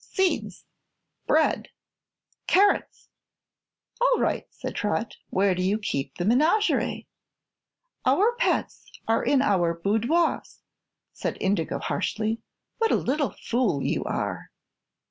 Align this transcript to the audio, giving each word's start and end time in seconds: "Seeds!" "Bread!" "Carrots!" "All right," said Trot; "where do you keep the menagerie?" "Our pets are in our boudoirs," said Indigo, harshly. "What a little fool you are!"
"Seeds!" 0.03 0.65
"Bread!" 1.27 1.69
"Carrots!" 2.47 3.09
"All 4.01 4.19
right," 4.19 4.47
said 4.49 4.73
Trot; 4.73 5.17
"where 5.29 5.53
do 5.53 5.61
you 5.61 5.77
keep 5.77 6.15
the 6.15 6.25
menagerie?" 6.25 7.05
"Our 8.03 8.33
pets 8.35 8.91
are 9.07 9.23
in 9.23 9.43
our 9.43 9.75
boudoirs," 9.75 10.63
said 11.13 11.37
Indigo, 11.39 11.77
harshly. 11.77 12.41
"What 12.79 12.89
a 12.89 12.95
little 12.95 13.35
fool 13.43 13.83
you 13.83 14.03
are!" 14.05 14.49